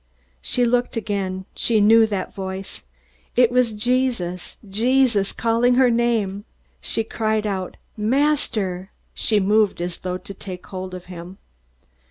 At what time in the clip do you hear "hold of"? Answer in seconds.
10.65-11.05